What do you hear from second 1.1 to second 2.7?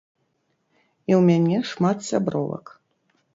І ў мяне шмат сябровак.